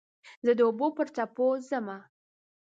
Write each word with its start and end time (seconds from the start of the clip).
زه 0.45 0.51
د 0.55 0.59
اوبو 0.67 0.87
پر 0.97 1.07
څپو 1.15 1.47
ځمه 1.69 1.97